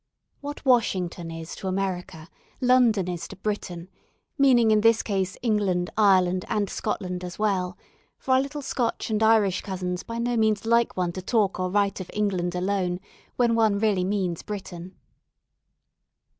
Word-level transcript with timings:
What 0.39 0.65
Washington 0.65 1.29
is 1.29 1.53
to 1.57 1.67
America, 1.67 2.27
London 2.59 3.07
is 3.07 3.27
to 3.27 3.35
Britain; 3.35 3.87
meaning 4.35 4.71
in 4.71 4.81
this 4.81 5.03
case 5.03 5.37
England, 5.43 5.91
Ireland, 5.95 6.43
and 6.49 6.71
Scotland 6.71 7.23
as 7.23 7.37
well, 7.37 7.77
for 8.17 8.33
our 8.33 8.41
little 8.41 8.63
Scotch 8.63 9.11
and 9.11 9.21
Irish 9.21 9.61
cousins 9.61 10.01
by 10.01 10.17
no 10.17 10.35
means 10.37 10.65
like 10.65 10.97
one 10.97 11.11
to 11.11 11.21
talk 11.21 11.59
or 11.59 11.69
write 11.69 11.99
of 11.99 12.09
England 12.15 12.55
alone 12.55 12.99
when 13.35 13.53
one 13.53 13.77
really 13.77 14.03
means 14.03 14.41
Britain. 14.41 14.95